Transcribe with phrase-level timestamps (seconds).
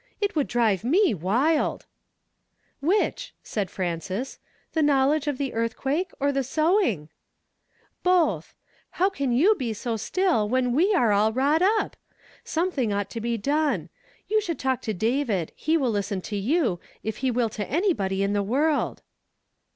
[0.19, 1.83] It would dnve me wildl"
[2.79, 4.39] "Which?" asked Frances;
[4.73, 7.09] "the knowledge of the earthquake, or the sewing?"
[8.01, 8.55] "Both
[8.97, 11.35] How can you be so still when we are YnnT u'/f
[12.53, 13.89] ^'"^^^'""^«"^^«be done.
[14.27, 18.23] You should talk to Duvid; he will listen to you, if he will to anybody
[18.23, 19.03] in the world."